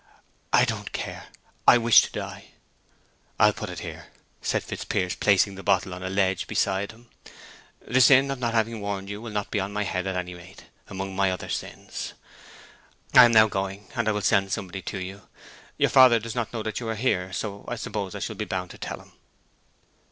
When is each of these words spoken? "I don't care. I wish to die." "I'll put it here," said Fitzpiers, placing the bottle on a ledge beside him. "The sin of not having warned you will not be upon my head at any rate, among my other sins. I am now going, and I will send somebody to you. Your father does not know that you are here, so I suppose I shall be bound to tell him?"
"I 0.51 0.65
don't 0.65 0.91
care. 0.93 1.27
I 1.67 1.77
wish 1.77 2.01
to 2.01 2.11
die." 2.11 2.45
"I'll 3.39 3.53
put 3.53 3.69
it 3.69 3.81
here," 3.81 4.07
said 4.41 4.63
Fitzpiers, 4.63 5.13
placing 5.13 5.53
the 5.53 5.61
bottle 5.61 5.93
on 5.93 6.01
a 6.01 6.09
ledge 6.09 6.47
beside 6.47 6.89
him. 6.91 7.07
"The 7.87 8.01
sin 8.01 8.31
of 8.31 8.39
not 8.39 8.55
having 8.55 8.81
warned 8.81 9.11
you 9.11 9.21
will 9.21 9.29
not 9.29 9.51
be 9.51 9.59
upon 9.59 9.73
my 9.73 9.83
head 9.83 10.07
at 10.07 10.15
any 10.15 10.33
rate, 10.33 10.63
among 10.87 11.15
my 11.15 11.29
other 11.29 11.49
sins. 11.49 12.13
I 13.13 13.25
am 13.25 13.31
now 13.33 13.47
going, 13.47 13.89
and 13.95 14.09
I 14.09 14.11
will 14.11 14.21
send 14.21 14.51
somebody 14.51 14.81
to 14.81 14.97
you. 14.97 15.27
Your 15.77 15.91
father 15.91 16.17
does 16.17 16.33
not 16.33 16.51
know 16.51 16.63
that 16.63 16.79
you 16.79 16.89
are 16.89 16.95
here, 16.95 17.31
so 17.31 17.63
I 17.67 17.75
suppose 17.75 18.15
I 18.15 18.19
shall 18.21 18.35
be 18.35 18.43
bound 18.45 18.71
to 18.71 18.79
tell 18.79 18.99
him?" 18.99 19.11